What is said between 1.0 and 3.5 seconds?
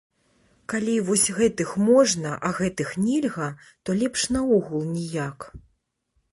вось гэтых можна, а гэтых нельга,